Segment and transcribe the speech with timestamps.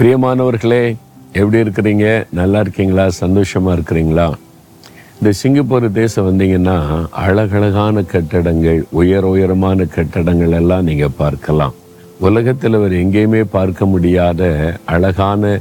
[0.00, 0.84] பிரியமானவர்களே
[1.38, 2.04] எப்படி இருக்கிறீங்க?
[2.38, 3.04] நல்லா இருக்கீங்களா?
[3.10, 4.24] சந்தோஷமாக இருக்கிறீங்களா?
[5.18, 6.76] இந்த சிங்கப்பூர் தேசம் வந்தீங்கன்னா
[7.22, 11.74] அழகழகான கட்டடங்கள் உயர் உயரமான கட்டடங்கள் எல்லாம் நீங்கள் பார்க்கலாம்.
[12.28, 14.48] உலகத்தில் அவர் எங்கேயுமே பார்க்க முடியாத
[14.94, 15.52] அழகான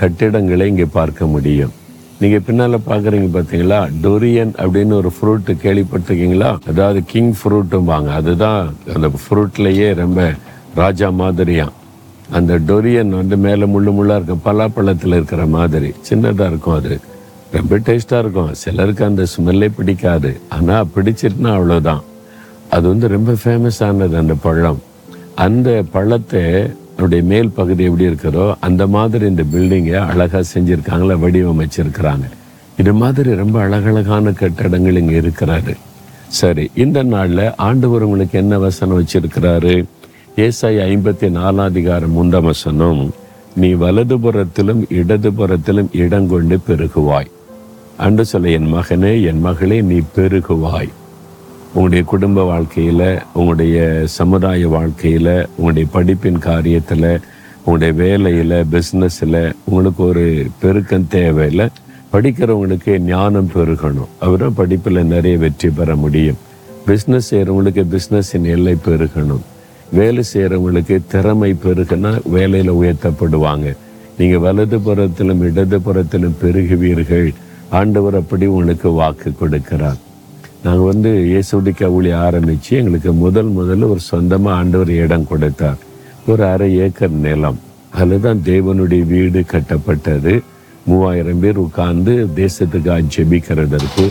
[0.00, 1.74] கட்டிடங்களை இங்கே பார்க்க முடியும்.
[2.22, 6.50] நீங்கள் பின்னால் பார்க்குறீங்க பார்த்தீங்களா டொரியன் அப்படின்னு ஒரு ஃப்ரூட்டு கேள்விப்பட்டிருக்கீங்களா?
[6.72, 10.32] அதாவது கிங் ஃப்ரூட்டும்பாங்க அதுதான் அந்த ஃப்ரூட்லேயே ரொம்ப
[10.82, 11.80] ராஜா மாதிரியாக
[12.30, 15.92] அந்த டொரியன் வந்து மேலே முள்ளு முள்ளாக இருக்கும் பலாப்பழத்தில் இருக்கிற மாதிரி.
[16.10, 17.00] சின்னதாக இருக்கும் அது.
[17.52, 18.54] ரொம்ப டேஸ்ட்டாக இருக்கும்.
[18.54, 20.40] சிலருக்கு அந்த ஸ்மெல்லே பிடிக்காது.
[20.48, 22.02] ஆனால் பிடிச்சிட்டுனா அவ்வளோதான்
[22.68, 24.82] அது வந்து ரொம்ப ஃபேமஸ் ஆனது அந்த பழம்.
[25.34, 26.42] அந்த பழத்தை
[26.92, 32.24] அதனுடைய மேல் பகுதி எப்படி இருக்கிறதோ அந்த மாதிரி இந்த பில்டிங்கை அழகாக செஞ்சுருக்காங்களா வடிவமைச்சிருக்கிறாங்க.
[32.78, 35.76] இது மாதிரி ரொம்ப அழகழகான கட்டடங்கள் இங்கே இருக்கிறாரு
[36.28, 39.84] சரி இந்த நாளில் ஆண்டவர் உங்களுக்கு என்ன வசனம் வச்சிருக்கிறாரு?
[40.36, 43.10] ஏசாய் ஐம்பத்தி நாலாம் அதிகாரம் முந்தாம் வசனம்
[43.56, 47.26] நீ வலதுபுறத்திலும் இடதுபுறத்திலும் இடங்கொண்டு பெருகுவாய்.
[47.96, 50.88] அன்று சொல்ல என் மகனே என் மகளே நீ பெருகுவாய்.
[51.68, 57.20] உங்களுடைய குடும்ப வாழ்க்கையில் உங்களுடைய சமுதாய வாழ்க்கையில் உங்களுடைய படிப்பின் காரியத்தில்
[57.64, 61.68] உங்களுடைய வேலையில் பிஸ்னஸில் உங்களுக்கு ஒரு பெருக்கம் தேவையில்லை.
[62.12, 64.08] படிக்கிறவங்களுக்கு ஞானம் பெருகணும்.
[64.18, 66.36] அவரும் படிப்பில் நிறைய வெற்றி பெற முடியும்.
[66.86, 69.40] பிஸ்னஸ் செய்கிறவங்களுக்கு பிஸ்னஸின் எல்லை பெருகணும்.
[69.98, 73.66] வேலை செய்கிறவங்களுக்கு திறமை பெருகுனா வேலையில் உயர்த்தப்படுவாங்க.
[74.18, 77.28] நீங்கள் வலது புறத்திலும் இடது புறத்திலும் பெருகுவீர்கள்.
[77.80, 80.00] ஆண்டவர் அப்படி உங்களுக்கு வாக்கு கொடுக்கிறார்.
[80.64, 85.80] நாங்கள் வந்து இயேசுடிக்க ஊழி ஆரம்பித்து எங்களுக்கு முதல் முதல்ல ஒரு சொந்தமாக ஆண்டவர் இடம் கொடுத்தார்.
[86.30, 87.58] ஒரு அரை ஏக்கர் நிலம்.
[88.00, 90.34] அதில் தான் தேவனுடைய வீடு கட்டப்பட்டது.
[90.88, 94.04] மூவாயிரம் பேர் உட்கார்ந்து தேசத்துக்காக ஜெபிக்கிறதற்கு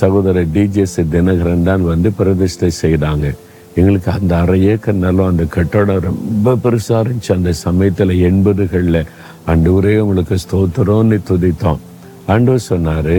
[0.00, 3.26] சகோதரர் டிஜிஎஸ் தினகரன் தான் வந்து பிரதிஷ்டை செய்தாங்க.
[3.78, 7.32] எங்களுக்கு அந்த அரை ஏக்கர் நிலம் அந்த கட்டடம் ரொம்ப பெருசாக இருந்துச்சு.
[7.38, 9.00] அந்த சமயத்தில் எண்பதுகளில்
[9.52, 11.82] ஆண்டவரே உங்களுக்கு ஸ்தோத்திரம்னு துதித்தோம்.
[12.32, 13.16] ஆண்டவர் சொன்னார்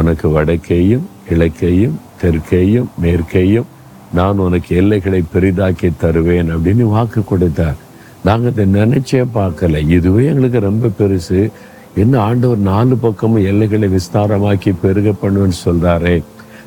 [0.00, 3.70] உனக்கு வடக்கேயும் கிழக்கேயும் தெற்கேயும் மேற்கேயும்
[4.18, 7.78] நான் உனக்கு எல்லைகளை பெரிதாக்கி தருவேன் அப்படின்னு வாக்கு கொடுத்தார்.
[8.24, 9.78] நாங்கள் அதை நினைச்சே பார்க்கல.
[9.96, 11.40] இதுவே எங்களுக்கு ரொம்ப பெருசு.
[12.02, 16.14] என்ன ஆண்டவர் நாலு பக்கமும் எல்லைகளை விஸ்தாரமாக்கி பெருக பண்ணுவேன்னு சொல்கிறாரே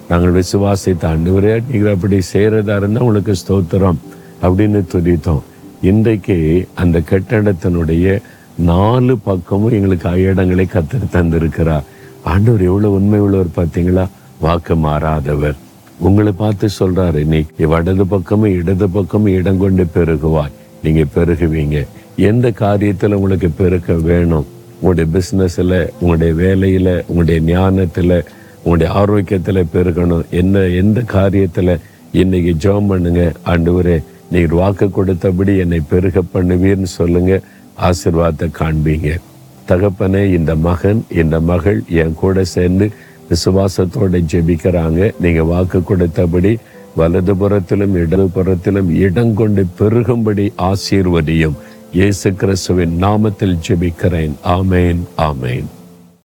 [0.09, 3.97] நாங்கள் விசுவாசித்த ஆண்டவரே நீங்கள் அப்படி செய்கிறதா இருந்தால் உங்களுக்கு ஸ்தோத்திரம்
[4.41, 5.41] அப்படின்னு துதித்தோம்.
[5.81, 8.21] இன்றைக்கு அந்த கட்டடத்தினுடைய
[8.57, 11.83] நாலு பக்கமும் எங்களுக்கு இடங்களை கத்து தந்திருக்கிறார்.
[12.23, 14.07] ஆண்டவர் எவ்வளவு உண்மை உள்ளவர் பார்த்தீங்களா?
[14.39, 15.55] வாக்கு மாறாதவர்.
[15.99, 20.55] உங்களை பார்த்து சொல்றாரு நீ வடது பக்கமும் இடது பக்கமும் இடம் கொண்டு பெருகுவாய்.
[20.83, 21.87] நீங்க பெருகுவீங்க.
[22.15, 24.45] எந்த காரியத்துல உங்களுக்கு பெருக்க வேணும்?
[24.81, 28.25] உங்களுடைய பிசினஸ்ல உங்களுடைய வேலையில உங்களுடைய ஞானத்துல
[28.67, 30.23] உங்களுடைய ஆரோக்கியத்தில் பெருகணும்.
[30.39, 31.73] என்ன எந்த காரியத்தில்
[32.21, 37.41] இன்னைக்கு ஜெபம் பண்ணுங்க ஆண்டவரே நீர் வாக்கு கொடுத்தபடி என்னை பெருக பண்ணுவீர்னு சொல்லுங்க.
[37.87, 39.09] ஆசிர்வாதத்தை காண்பீங்க.
[39.69, 42.91] தகப்பனே இந்த மகன் இந்த மகள் என் கூட சேர்ந்து
[43.29, 45.11] விசுவாசத்தோட ஜெபிக்கிறாங்க.
[45.19, 46.51] நீங்க வாக்கு கொடுத்தபடி
[46.99, 51.57] வலது வலதுபுறத்திலும் இடதுபுறத்திலும் இடம் கொண்டு பெருகும்படி ஆசீர்வதியும்.
[51.91, 54.35] இயேசு கிறிஸ்துவின் நாமத்தில் ஜெபிக்கிறேன்.
[54.59, 55.67] ஆமேன் ஆமேன்.